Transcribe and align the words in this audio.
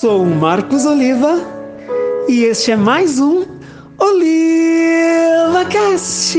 sou 0.00 0.22
o 0.22 0.26
Marcos 0.26 0.86
Oliva 0.86 1.44
e 2.28 2.44
este 2.44 2.70
é 2.70 2.76
mais 2.76 3.18
um 3.18 3.44
Oliva 3.98 5.64
Cast. 5.68 6.38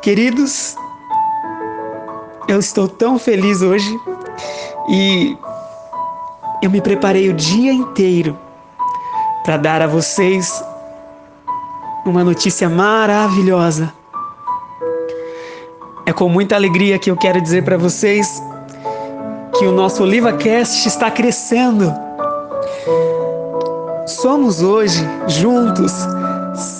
Queridos, 0.00 0.74
eu 2.48 2.58
estou 2.58 2.88
tão 2.88 3.18
feliz 3.18 3.60
hoje 3.60 3.94
e 4.88 5.36
eu 6.62 6.70
me 6.70 6.80
preparei 6.80 7.28
o 7.28 7.34
dia 7.34 7.74
inteiro 7.74 8.38
para 9.44 9.58
dar 9.58 9.82
a 9.82 9.86
vocês 9.86 10.64
uma 12.06 12.24
notícia 12.24 12.70
maravilhosa. 12.70 13.92
É 16.12 16.14
com 16.14 16.28
muita 16.28 16.54
alegria 16.56 16.98
que 16.98 17.10
eu 17.10 17.16
quero 17.16 17.40
dizer 17.40 17.64
para 17.64 17.78
vocês 17.78 18.38
que 19.58 19.64
o 19.64 19.72
nosso 19.72 20.02
OlivaCast 20.02 20.86
está 20.86 21.10
crescendo. 21.10 21.90
Somos 24.06 24.60
hoje, 24.60 25.02
juntos, 25.26 25.90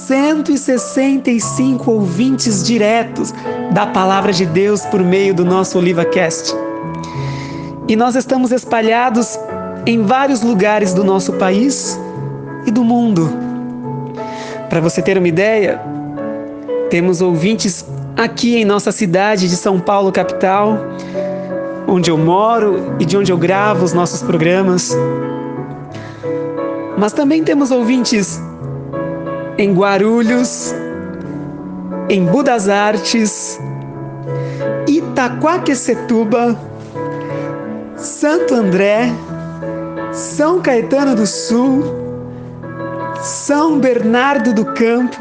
165 0.06 1.90
ouvintes 1.90 2.62
diretos 2.62 3.32
da 3.72 3.86
Palavra 3.86 4.34
de 4.34 4.44
Deus 4.44 4.82
por 4.84 5.02
meio 5.02 5.32
do 5.32 5.46
nosso 5.46 5.78
OlivaCast. 5.78 6.54
E 7.88 7.96
nós 7.96 8.14
estamos 8.14 8.52
espalhados 8.52 9.40
em 9.86 10.02
vários 10.02 10.42
lugares 10.42 10.92
do 10.92 11.02
nosso 11.02 11.32
país 11.32 11.98
e 12.66 12.70
do 12.70 12.84
mundo. 12.84 13.32
Para 14.68 14.82
você 14.82 15.00
ter 15.00 15.16
uma 15.16 15.28
ideia, 15.28 15.80
temos 16.90 17.22
ouvintes 17.22 17.82
aqui 18.16 18.56
em 18.56 18.64
nossa 18.64 18.92
cidade 18.92 19.48
de 19.48 19.56
São 19.56 19.80
Paulo, 19.80 20.12
capital, 20.12 20.78
onde 21.86 22.10
eu 22.10 22.18
moro 22.18 22.94
e 22.98 23.04
de 23.04 23.16
onde 23.16 23.32
eu 23.32 23.38
gravo 23.38 23.84
os 23.84 23.92
nossos 23.92 24.22
programas. 24.22 24.96
Mas 26.96 27.12
também 27.12 27.42
temos 27.42 27.70
ouvintes 27.70 28.40
em 29.58 29.72
Guarulhos, 29.74 30.74
em 32.08 32.24
Budas 32.24 32.68
Artes, 32.68 33.60
Itaquaquecetuba, 34.86 36.58
Santo 37.96 38.54
André, 38.54 39.12
São 40.12 40.60
Caetano 40.60 41.14
do 41.14 41.26
Sul, 41.26 41.84
São 43.20 43.78
Bernardo 43.78 44.52
do 44.52 44.64
Campo, 44.64 45.16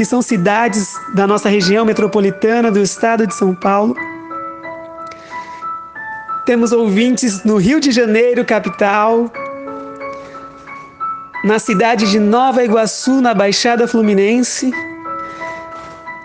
que 0.00 0.04
são 0.06 0.22
cidades 0.22 0.94
da 1.12 1.26
nossa 1.26 1.50
região 1.50 1.84
metropolitana 1.84 2.70
do 2.70 2.80
estado 2.80 3.26
de 3.26 3.34
São 3.34 3.54
Paulo. 3.54 3.94
Temos 6.46 6.72
ouvintes 6.72 7.44
no 7.44 7.58
Rio 7.58 7.78
de 7.78 7.90
Janeiro, 7.90 8.42
capital, 8.42 9.30
na 11.44 11.58
cidade 11.58 12.10
de 12.10 12.18
Nova 12.18 12.64
Iguaçu, 12.64 13.20
na 13.20 13.34
Baixada 13.34 13.86
Fluminense. 13.86 14.72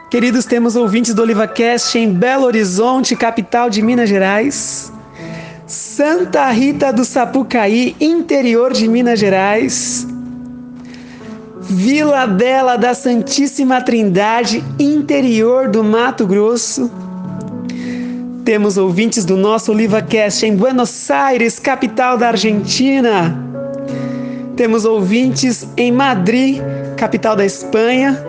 Queridos, 0.09 0.45
temos 0.45 0.77
ouvintes 0.77 1.13
do 1.13 1.21
OlivaCast 1.21 1.99
em 1.99 2.13
Belo 2.13 2.45
Horizonte, 2.45 3.13
capital 3.13 3.69
de 3.69 3.81
Minas 3.81 4.07
Gerais. 4.07 4.89
Santa 5.67 6.49
Rita 6.49 6.93
do 6.93 7.03
Sapucaí, 7.03 7.93
interior 7.99 8.71
de 8.71 8.87
Minas 8.87 9.19
Gerais. 9.19 10.07
Vila 11.67 12.27
Bela 12.27 12.77
da 12.77 12.93
Santíssima 12.93 13.81
Trindade, 13.81 14.63
interior 14.79 15.67
do 15.67 15.83
Mato 15.83 16.25
Grosso. 16.27 16.91
Temos 18.43 18.77
ouvintes 18.77 19.25
do 19.25 19.35
nosso 19.35 19.71
OlivaCast 19.71 20.45
em 20.45 20.55
Buenos 20.55 21.09
Aires, 21.09 21.57
capital 21.57 22.19
da 22.19 22.27
Argentina. 22.27 23.35
Temos 24.55 24.85
ouvintes 24.85 25.67
em 25.75 25.91
Madrid, 25.91 26.61
capital 26.97 27.35
da 27.35 27.43
Espanha. 27.43 28.23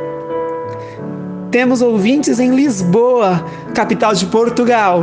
Temos 1.50 1.82
ouvintes 1.82 2.40
em 2.40 2.54
Lisboa, 2.54 3.44
capital 3.74 4.14
de 4.14 4.24
Portugal. 4.26 5.02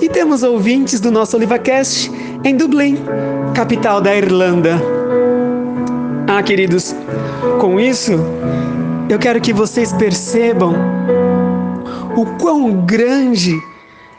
E 0.00 0.08
temos 0.08 0.42
ouvintes 0.42 0.98
do 0.98 1.12
nosso 1.12 1.36
OlivaCast 1.36 2.10
em 2.42 2.56
Dublin, 2.56 2.98
capital 3.54 4.00
da 4.00 4.14
Irlanda. 4.16 4.97
Ah, 6.38 6.42
queridos, 6.42 6.94
com 7.60 7.80
isso, 7.80 8.12
eu 9.10 9.18
quero 9.18 9.40
que 9.40 9.52
vocês 9.52 9.92
percebam 9.92 10.72
o 12.16 12.24
quão 12.38 12.86
grande 12.86 13.60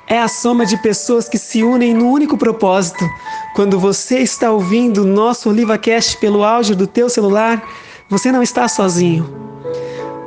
é 0.06 0.20
a 0.20 0.28
soma 0.28 0.66
de 0.66 0.76
pessoas 0.82 1.30
que 1.30 1.38
se 1.38 1.64
unem 1.64 1.94
no 1.94 2.12
único 2.12 2.38
propósito. 2.38 3.10
Quando 3.56 3.80
você 3.80 4.20
está 4.20 4.52
ouvindo 4.52 5.04
o 5.04 5.08
nosso 5.08 5.48
OlivaCast 5.48 6.18
pelo 6.18 6.44
áudio 6.44 6.76
do 6.76 6.86
teu 6.86 7.10
celular, 7.10 7.66
você 8.10 8.34
não 8.34 8.44
está 8.44 8.68
sozinho. 8.68 9.34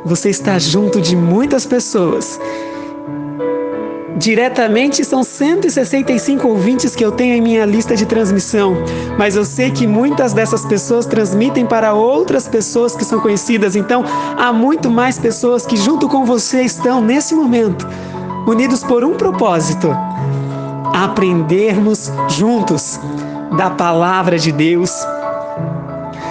Você 0.02 0.30
está 0.30 0.58
junto 0.58 0.98
de 0.98 1.14
muitas 1.14 1.66
pessoas 1.66 2.40
Diretamente 4.22 5.04
são 5.04 5.24
165 5.24 6.46
ouvintes 6.46 6.94
que 6.94 7.04
eu 7.04 7.10
tenho 7.10 7.34
em 7.34 7.40
minha 7.40 7.66
lista 7.66 7.96
de 7.96 8.06
transmissão, 8.06 8.76
mas 9.18 9.34
eu 9.34 9.44
sei 9.44 9.72
que 9.72 9.84
muitas 9.84 10.32
dessas 10.32 10.64
pessoas 10.64 11.06
transmitem 11.06 11.66
para 11.66 11.92
outras 11.92 12.46
pessoas 12.46 12.94
que 12.94 13.04
são 13.04 13.18
conhecidas, 13.18 13.74
então 13.74 14.04
há 14.38 14.52
muito 14.52 14.88
mais 14.88 15.18
pessoas 15.18 15.66
que, 15.66 15.76
junto 15.76 16.08
com 16.08 16.24
você, 16.24 16.62
estão 16.62 17.00
nesse 17.00 17.34
momento 17.34 17.84
unidos 18.46 18.84
por 18.84 19.02
um 19.02 19.14
propósito: 19.14 19.88
aprendermos 20.94 22.12
juntos 22.28 23.00
da 23.56 23.70
palavra 23.70 24.38
de 24.38 24.52
Deus. 24.52 25.04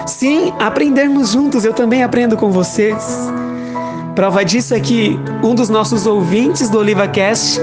Sim, 0.08 0.54
aprendermos 0.60 1.32
juntos, 1.32 1.66
eu 1.66 1.74
também 1.74 2.04
aprendo 2.04 2.38
com 2.38 2.52
vocês. 2.52 3.30
Prova 4.16 4.44
disso 4.44 4.74
é 4.74 4.80
que 4.80 5.18
um 5.42 5.56
dos 5.56 5.70
nossos 5.70 6.06
ouvintes 6.06 6.70
do 6.70 6.80
OlivaCast 6.80 7.60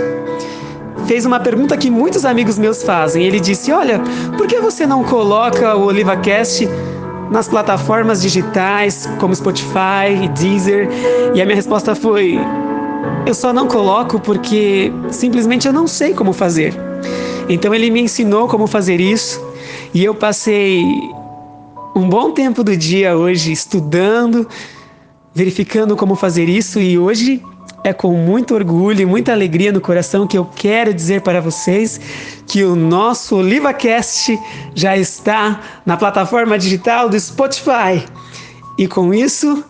fez 1.07 1.27
uma 1.27 1.39
pergunta 1.41 1.77
que 1.77 1.91
muitos 1.91 2.25
amigos 2.25 2.59
meus 2.59 2.83
fazem. 2.83 3.25
Ele 3.25 3.39
disse: 3.39 3.71
Olha, 3.71 4.01
por 4.37 4.47
que 4.47 4.59
você 4.59 4.87
não 4.87 5.05
coloca 5.05 5.77
o 5.77 5.87
OlivaCast 5.87 6.69
nas 7.31 7.49
plataformas 7.49 8.23
digitais 8.23 9.09
como 9.19 9.35
Spotify 9.35 10.23
e 10.23 10.29
Deezer? 10.29 10.89
E 11.35 11.43
a 11.43 11.45
minha 11.45 11.57
resposta 11.57 11.95
foi: 11.95 12.39
Eu 13.27 13.35
só 13.35 13.53
não 13.53 13.67
coloco 13.67 14.19
porque 14.19 14.91
simplesmente 15.11 15.67
eu 15.67 15.73
não 15.73 15.87
sei 15.87 16.15
como 16.15 16.33
fazer. 16.33 16.75
Então 17.49 17.75
ele 17.75 17.91
me 17.91 18.01
ensinou 18.01 18.49
como 18.49 18.67
fazer 18.67 19.01
isso 19.01 19.43
e 19.95 20.05
eu 20.05 20.15
passei 20.15 20.83
um 21.95 22.09
bom 22.09 22.31
tempo 22.31 22.63
do 22.63 22.77
dia 22.77 23.17
hoje 23.17 23.51
estudando, 23.51 24.47
verificando 25.39 25.95
como 25.95 26.17
fazer 26.17 26.49
isso 26.49 26.81
e 26.81 26.99
hoje 26.99 27.41
é 27.85 27.93
com 27.93 28.13
muito 28.13 28.57
orgulho 28.57 29.03
e 29.03 29.07
muita 29.07 29.31
alegria 29.31 29.71
no 29.71 29.81
coração 29.81 30.27
que 30.27 30.37
eu 30.37 30.45
quero 30.45 30.93
dizer 30.93 31.21
para 31.21 31.41
vocês 31.41 32.01
que 32.45 32.65
o 32.65 32.75
nosso 32.75 33.37
OlivaCast 33.37 34.37
já 34.75 34.97
está 34.97 35.61
na 35.87 35.97
plataforma 35.97 36.59
digital 36.59 37.09
do 37.09 37.19
Spotify. 37.21 38.05
E 38.77 38.89
com 38.89 39.15
isso, 39.15 39.65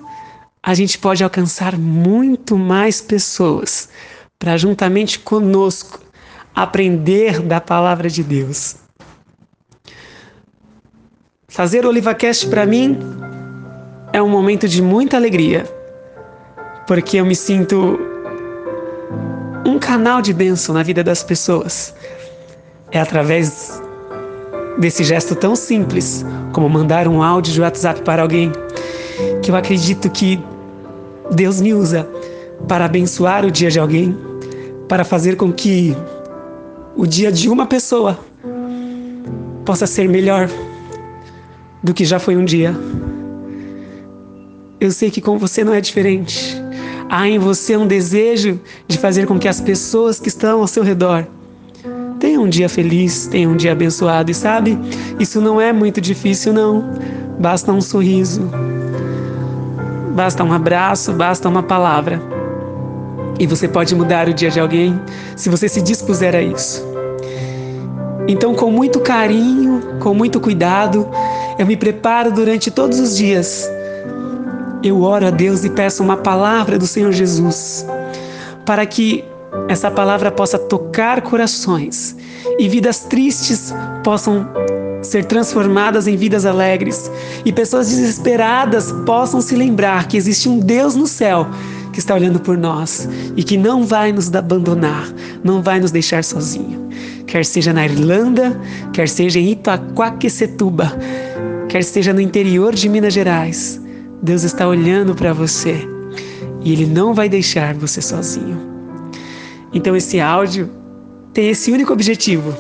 a 0.62 0.72
gente 0.72 0.96
pode 0.96 1.22
alcançar 1.22 1.76
muito 1.76 2.56
mais 2.56 3.02
pessoas 3.02 3.90
para 4.38 4.56
juntamente 4.56 5.18
conosco 5.18 6.00
aprender 6.54 7.42
da 7.42 7.60
palavra 7.60 8.08
de 8.08 8.24
Deus. 8.24 8.76
Fazer 11.47 11.84
o 11.84 11.88
OlivaCast 11.91 12.47
para 12.48 12.64
mim 12.64 12.98
é 14.13 14.22
um 14.22 14.28
momento 14.28 14.66
de 14.69 14.83
muita 14.83 15.16
alegria 15.16 15.65
porque 16.87 17.19
eu 17.19 17.27
me 17.27 17.37
sinto 17.37 18.01
um 19.65 19.78
canal 19.78 20.22
de 20.22 20.33
bênção 20.33 20.75
na 20.75 20.83
vida 20.83 21.05
das 21.05 21.22
pessoas. 21.22 21.95
É 22.91 22.99
através 22.99 23.83
desse 24.78 25.05
gesto 25.05 25.34
tão 25.34 25.55
simples 25.55 26.25
como 26.53 26.69
mandar 26.69 27.07
um 27.07 27.22
áudio 27.22 27.53
de 27.53 27.60
WhatsApp 27.60 28.01
para 28.03 28.22
alguém 28.22 28.51
que 29.43 29.51
eu 29.51 29.57
acredito 29.57 30.09
que 30.09 30.41
Deus 31.31 31.60
me 31.60 31.75
usa 31.75 32.09
para 32.66 32.87
abençoar 32.87 33.45
o 33.45 33.51
dia 33.51 33.71
de 33.71 33.78
alguém, 33.78 34.16
para 34.89 35.05
fazer 35.05 35.37
com 35.37 35.53
que 35.53 35.95
o 36.97 37.07
dia 37.07 37.31
de 37.31 37.51
uma 37.51 37.66
pessoa 37.66 38.19
possa 39.65 39.87
ser 39.87 40.09
melhor 40.09 40.49
do 41.83 41.93
que 41.93 42.05
já 42.07 42.19
foi 42.19 42.37
um 42.37 42.45
dia. 42.45 42.75
Eu 44.80 44.92
sei 44.92 45.10
que 45.10 45.21
com 45.21 45.39
você 45.39 45.65
não 45.65 45.75
é 45.75 45.80
diferente. 45.80 46.57
Há 47.10 47.27
em 47.27 47.39
você 47.39 47.77
um 47.77 47.86
desejo 47.86 48.60
de 48.86 48.97
fazer 48.97 49.27
com 49.27 49.39
que 49.39 49.48
as 49.48 49.60
pessoas 49.60 50.21
que 50.21 50.28
estão 50.28 50.60
ao 50.60 50.69
seu 50.69 50.84
redor 50.84 51.27
tenham 52.21 52.45
um 52.45 52.48
dia 52.48 52.69
feliz, 52.69 53.27
tenham 53.27 53.53
um 53.53 53.57
dia 53.57 53.72
abençoado. 53.72 54.30
E 54.30 54.34
sabe, 54.34 54.78
isso 55.19 55.41
não 55.41 55.60
é 55.60 55.72
muito 55.72 56.01
difícil, 56.01 56.53
não. 56.53 56.92
Basta 57.41 57.72
um 57.72 57.80
sorriso, 57.80 58.48
basta 60.15 60.45
um 60.45 60.53
abraço, 60.53 61.13
basta 61.13 61.48
uma 61.48 61.63
palavra. 61.63 62.21
E 63.39 63.47
você 63.47 63.66
pode 63.66 63.95
mudar 63.95 64.28
o 64.28 64.34
dia 64.34 64.51
de 64.51 64.60
alguém 64.60 65.01
se 65.34 65.48
você 65.48 65.69
se 65.69 65.81
dispuser 65.81 66.34
a 66.34 66.42
isso. 66.42 66.84
Então, 68.28 68.54
com 68.54 68.71
muito 68.71 69.01
carinho, 69.01 69.81
com 70.01 70.13
muito 70.13 70.39
cuidado, 70.39 71.09
eu 71.59 71.66
me 71.66 71.77
preparo 71.77 72.31
durante 72.31 72.71
todos 72.71 73.01
os 73.01 73.16
dias. 73.16 73.69
Eu 74.88 75.02
oro 75.02 75.26
a 75.26 75.30
Deus 75.30 75.64
e 75.64 75.68
peço 75.68 76.02
uma 76.02 76.16
palavra 76.16 76.78
do 76.78 76.86
Senhor 76.86 77.12
Jesus, 77.12 77.84
para 78.64 78.86
que 78.86 79.22
essa 79.68 79.90
palavra 79.90 80.30
possa 80.30 80.58
tocar 80.58 81.20
corações 81.20 82.16
e 82.58 82.66
vidas 82.70 83.00
tristes 83.00 83.74
possam 84.02 84.48
ser 85.02 85.26
transformadas 85.26 86.08
em 86.08 86.16
vidas 86.16 86.46
alegres 86.46 87.10
e 87.44 87.52
pessoas 87.52 87.90
desesperadas 87.90 88.90
possam 89.04 89.42
se 89.42 89.54
lembrar 89.54 90.08
que 90.08 90.16
existe 90.16 90.48
um 90.48 90.58
Deus 90.58 90.96
no 90.96 91.06
céu 91.06 91.46
que 91.92 91.98
está 91.98 92.14
olhando 92.14 92.40
por 92.40 92.56
nós 92.56 93.06
e 93.36 93.44
que 93.44 93.58
não 93.58 93.84
vai 93.84 94.10
nos 94.10 94.34
abandonar, 94.34 95.06
não 95.44 95.60
vai 95.60 95.80
nos 95.80 95.90
deixar 95.90 96.24
sozinho. 96.24 96.88
Quer 97.26 97.44
seja 97.44 97.74
na 97.74 97.84
Irlanda, 97.84 98.58
quer 98.94 99.06
seja 99.06 99.38
em 99.38 99.50
Itaquaquecetuba, 99.50 100.96
quer 101.68 101.84
seja 101.84 102.14
no 102.14 102.22
interior 102.22 102.74
de 102.74 102.88
Minas 102.88 103.12
Gerais, 103.12 103.78
Deus 104.22 104.42
está 104.42 104.66
olhando 104.66 105.15
para 105.15 105.32
você 105.32 105.86
e 106.60 106.72
Ele 106.72 106.86
não 106.86 107.15
vai 107.15 107.28
deixar 107.28 107.74
você 107.74 108.03
sozinho. 108.03 108.59
Então 109.72 109.94
esse 109.97 110.20
áudio 110.20 110.70
tem 111.32 111.50
esse 111.50 111.70
único 111.70 111.92
objetivo: 111.92 112.54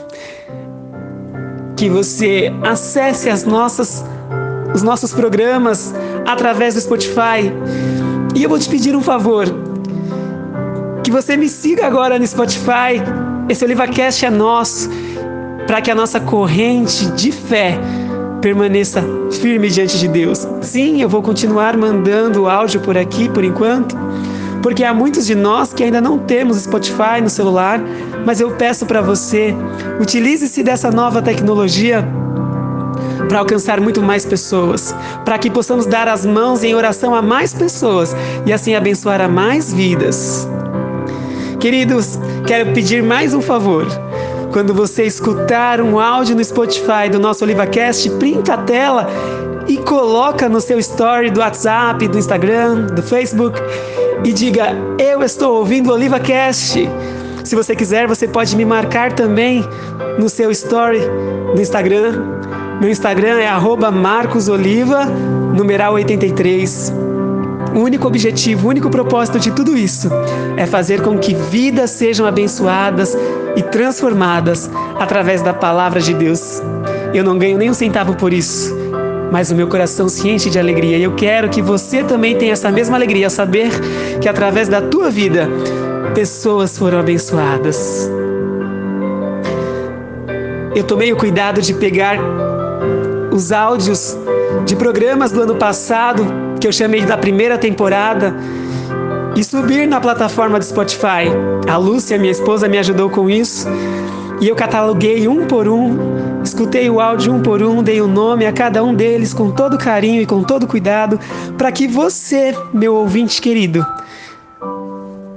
que 1.76 1.88
você 1.88 2.52
acesse 2.62 3.28
as 3.28 3.44
nossas, 3.44 4.04
os 4.74 4.82
nossos 4.82 5.12
programas 5.12 5.94
através 6.26 6.74
do 6.74 6.80
Spotify. 6.80 7.52
E 8.34 8.42
eu 8.42 8.48
vou 8.48 8.58
te 8.58 8.68
pedir 8.68 8.94
um 8.94 9.02
favor: 9.02 9.46
que 11.02 11.10
você 11.10 11.36
me 11.36 11.48
siga 11.48 11.86
agora 11.86 12.18
no 12.18 12.26
Spotify. 12.26 13.02
Esse 13.48 13.64
OlivaCast 13.64 14.26
é 14.26 14.30
nosso, 14.30 14.90
para 15.66 15.80
que 15.80 15.90
a 15.90 15.94
nossa 15.94 16.20
corrente 16.20 17.06
de 17.12 17.32
fé 17.32 17.78
permaneça 18.40 19.04
firme 19.40 19.68
diante 19.68 19.98
de 19.98 20.08
Deus. 20.08 20.46
Sim, 20.62 21.02
eu 21.02 21.08
vou 21.08 21.22
continuar 21.22 21.76
mandando 21.76 22.48
áudio 22.48 22.80
por 22.80 22.96
aqui 22.96 23.28
por 23.28 23.44
enquanto 23.44 23.96
porque 24.62 24.84
há 24.84 24.92
muitos 24.92 25.26
de 25.26 25.34
nós 25.34 25.72
que 25.72 25.82
ainda 25.82 26.00
não 26.00 26.18
temos 26.18 26.58
Spotify 26.58 27.20
no 27.22 27.30
celular, 27.30 27.80
mas 28.24 28.40
eu 28.40 28.50
peço 28.50 28.86
para 28.86 29.00
você, 29.00 29.54
utilize-se 30.00 30.62
dessa 30.62 30.90
nova 30.90 31.22
tecnologia 31.22 32.06
para 33.28 33.38
alcançar 33.38 33.80
muito 33.80 34.02
mais 34.02 34.24
pessoas, 34.24 34.94
para 35.24 35.38
que 35.38 35.50
possamos 35.50 35.86
dar 35.86 36.08
as 36.08 36.24
mãos 36.24 36.64
em 36.64 36.74
oração 36.74 37.14
a 37.14 37.22
mais 37.22 37.52
pessoas 37.52 38.16
e 38.46 38.52
assim 38.52 38.74
abençoar 38.74 39.20
a 39.20 39.28
mais 39.28 39.72
vidas. 39.72 40.48
Queridos, 41.60 42.18
quero 42.46 42.72
pedir 42.72 43.02
mais 43.02 43.34
um 43.34 43.40
favor. 43.40 43.86
Quando 44.58 44.74
você 44.74 45.04
escutar 45.04 45.80
um 45.80 46.00
áudio 46.00 46.34
no 46.34 46.42
Spotify 46.42 47.08
do 47.08 47.20
nosso 47.20 47.44
OlivaCast, 47.44 48.10
printa 48.18 48.54
a 48.54 48.56
tela 48.56 49.06
e 49.68 49.76
coloca 49.76 50.48
no 50.48 50.60
seu 50.60 50.80
story 50.80 51.30
do 51.30 51.38
WhatsApp, 51.38 52.08
do 52.08 52.18
Instagram, 52.18 52.86
do 52.86 53.00
Facebook 53.00 53.56
e 54.24 54.32
diga: 54.32 54.70
Eu 54.98 55.22
estou 55.22 55.58
ouvindo 55.58 55.90
o 55.90 55.92
OlivaCast. 55.92 56.90
Se 57.44 57.54
você 57.54 57.76
quiser, 57.76 58.08
você 58.08 58.26
pode 58.26 58.56
me 58.56 58.64
marcar 58.64 59.12
também 59.12 59.64
no 60.18 60.28
seu 60.28 60.50
story 60.50 61.02
no 61.54 61.60
Instagram. 61.60 62.20
Meu 62.80 62.90
Instagram 62.90 63.38
é 63.38 63.46
marcosoliva, 63.92 65.04
numeral 65.54 65.92
83. 65.92 67.07
O 67.78 67.82
único 67.82 68.08
objetivo, 68.08 68.66
o 68.66 68.70
único 68.70 68.90
propósito 68.90 69.38
de 69.38 69.52
tudo 69.52 69.76
isso 69.76 70.08
é 70.56 70.66
fazer 70.66 71.00
com 71.00 71.16
que 71.16 71.32
vidas 71.32 71.92
sejam 71.92 72.26
abençoadas 72.26 73.16
e 73.54 73.62
transformadas 73.62 74.68
através 74.98 75.42
da 75.42 75.54
palavra 75.54 76.00
de 76.00 76.12
Deus. 76.12 76.60
Eu 77.14 77.22
não 77.22 77.38
ganho 77.38 77.56
nem 77.56 77.70
um 77.70 77.74
centavo 77.74 78.16
por 78.16 78.32
isso 78.32 78.76
mas 79.30 79.50
o 79.50 79.54
meu 79.54 79.68
coração 79.68 80.08
se 80.08 80.26
enche 80.26 80.48
de 80.48 80.58
alegria. 80.58 80.96
E 80.96 81.02
eu 81.02 81.14
quero 81.14 81.50
que 81.50 81.60
você 81.60 82.02
também 82.02 82.34
tenha 82.36 82.54
essa 82.54 82.70
mesma 82.72 82.96
alegria 82.96 83.28
saber 83.28 83.70
que 84.22 84.26
através 84.26 84.68
da 84.68 84.80
tua 84.80 85.10
vida 85.10 85.46
pessoas 86.14 86.78
foram 86.78 86.98
abençoadas. 86.98 88.10
Eu 90.74 90.82
tomei 90.82 91.12
o 91.12 91.16
cuidado 91.16 91.60
de 91.60 91.74
pegar 91.74 92.18
os 93.30 93.52
áudios 93.52 94.16
de 94.68 94.76
programas 94.76 95.32
do 95.32 95.40
ano 95.40 95.56
passado, 95.56 96.26
que 96.60 96.68
eu 96.68 96.72
chamei 96.72 97.00
da 97.00 97.16
primeira 97.16 97.56
temporada, 97.56 98.36
e 99.34 99.42
subir 99.42 99.88
na 99.88 99.98
plataforma 99.98 100.58
do 100.58 100.64
Spotify. 100.64 101.24
A 101.66 101.78
Lúcia, 101.78 102.18
minha 102.18 102.30
esposa, 102.30 102.68
me 102.68 102.76
ajudou 102.76 103.08
com 103.08 103.30
isso. 103.30 103.66
E 104.42 104.46
eu 104.46 104.54
cataloguei 104.54 105.26
um 105.26 105.46
por 105.46 105.66
um 105.66 106.18
Escutei 106.44 106.88
o 106.88 107.00
áudio 107.00 107.32
um 107.32 107.42
por 107.42 107.62
um, 107.62 107.82
dei 107.82 108.00
o 108.00 108.04
um 108.04 108.08
nome 108.08 108.46
a 108.46 108.52
cada 108.52 108.82
um 108.82 108.94
deles 108.94 109.34
com 109.34 109.50
todo 109.50 109.76
carinho 109.76 110.22
e 110.22 110.26
com 110.26 110.42
todo 110.42 110.66
cuidado, 110.66 111.18
para 111.56 111.72
que 111.72 111.88
você, 111.88 112.54
meu 112.72 112.94
ouvinte 112.94 113.42
querido, 113.42 113.84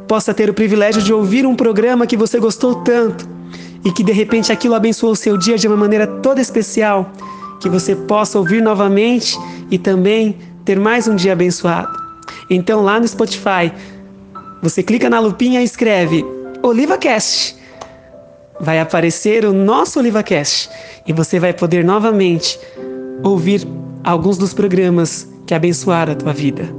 possa 0.07 0.34
ter 0.34 0.50
o 0.50 0.54
privilégio 0.54 1.01
de 1.01 1.13
ouvir 1.13 1.45
um 1.45 1.56
programa 1.56 2.06
que 2.06 2.16
você 2.16 2.39
gostou 2.39 2.75
tanto 2.75 3.27
e 3.84 3.92
que 3.92 4.04
de 4.04 4.12
repente 4.12 4.51
aquilo 4.51 4.75
abençoou 4.75 5.16
seu 5.16 5.38
dia 5.38 5.57
de 5.57 5.68
uma 5.68 5.77
maneira 5.77 6.06
toda 6.06 6.39
especial, 6.39 7.12
que 7.62 7.69
você 7.69 7.96
possa 7.96 8.38
ouvir 8.38 8.62
novamente 8.62 9.38
e 9.69 9.78
também 9.78 10.38
ter 10.66 10.80
mais 10.80 11.08
um 11.08 11.16
dia 11.16 11.34
abençoado. 11.34 11.98
Então 12.50 12.81
lá 12.81 13.00
no 13.00 13.08
Spotify, 13.08 13.72
você 14.62 14.84
clica 14.84 15.10
na 15.10 15.19
lupinha 15.19 15.62
e 15.62 15.63
escreve 15.63 16.25
OlivaCast 16.62 17.62
vai 18.62 18.80
aparecer 18.80 19.44
o 19.44 19.52
nosso 19.52 20.00
OlivaCast 20.00 20.69
e 21.08 21.12
você 21.12 21.40
vai 21.40 21.52
poder 21.52 21.84
novamente 21.84 22.60
ouvir 23.24 23.68
alguns 24.04 24.38
dos 24.38 24.54
programas 24.54 25.28
que 25.48 25.54
abençoaram 25.54 26.13
a 26.13 26.16
tua 26.16 26.31
vida. 26.31 26.69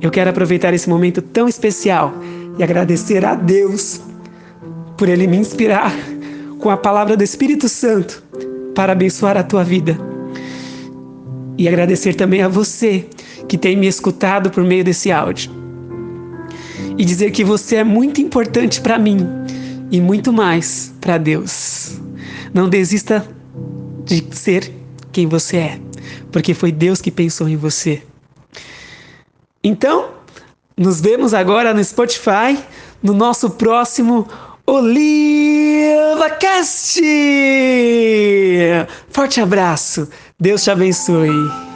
Eu 0.00 0.10
quero 0.10 0.30
aproveitar 0.30 0.74
esse 0.74 0.88
momento 0.88 1.22
tão 1.22 1.48
especial 1.48 2.12
e 2.58 2.62
agradecer 2.62 3.24
a 3.24 3.34
Deus 3.34 4.00
por 4.96 5.08
Ele 5.08 5.26
me 5.26 5.36
inspirar 5.36 5.94
com 6.58 6.70
a 6.70 6.76
palavra 6.76 7.16
do 7.16 7.22
Espírito 7.22 7.68
Santo 7.68 8.22
para 8.80 8.92
abençoar 8.92 9.36
a 9.36 9.42
tua 9.42 9.62
vida. 9.62 9.98
E 11.58 11.68
agradecer 11.68 12.14
também 12.14 12.40
a 12.40 12.48
você 12.48 13.06
que 13.46 13.58
tem 13.58 13.76
me 13.76 13.86
escutado 13.86 14.48
por 14.48 14.64
meio 14.64 14.82
desse 14.82 15.12
áudio. 15.12 15.52
E 16.96 17.04
dizer 17.04 17.30
que 17.30 17.44
você 17.44 17.76
é 17.76 17.84
muito 17.84 18.22
importante 18.22 18.80
para 18.80 18.98
mim 18.98 19.18
e 19.90 20.00
muito 20.00 20.32
mais 20.32 20.94
para 20.98 21.18
Deus. 21.18 22.00
Não 22.54 22.70
desista 22.70 23.28
de 24.06 24.26
ser 24.34 24.72
quem 25.12 25.26
você 25.26 25.58
é, 25.58 25.80
porque 26.32 26.54
foi 26.54 26.72
Deus 26.72 27.02
que 27.02 27.10
pensou 27.10 27.50
em 27.50 27.58
você. 27.58 28.02
Então, 29.62 30.12
nos 30.74 31.02
vemos 31.02 31.34
agora 31.34 31.74
no 31.74 31.84
Spotify, 31.84 32.58
no 33.02 33.12
nosso 33.12 33.50
próximo 33.50 34.26
OlivaCast! 34.70 36.60
Forte 39.10 39.40
abraço, 39.40 40.08
Deus 40.38 40.62
te 40.62 40.70
abençoe. 40.70 41.69